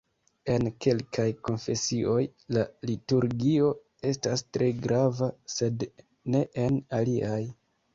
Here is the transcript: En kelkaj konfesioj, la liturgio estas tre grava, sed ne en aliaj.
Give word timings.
En 0.53 0.69
kelkaj 0.85 1.25
konfesioj, 1.49 2.17
la 2.57 2.65
liturgio 2.93 3.71
estas 4.15 4.47
tre 4.55 4.75
grava, 4.89 5.33
sed 5.61 5.91
ne 6.35 6.47
en 6.69 6.87
aliaj. 7.05 7.43